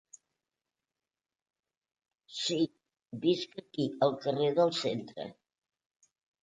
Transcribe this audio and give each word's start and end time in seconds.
Si, 2.39 2.57
visc 3.27 3.57
aquí 3.65 3.89
al 4.09 4.19
carrer 4.27 4.53
del 4.63 4.77
centre. 4.83 5.33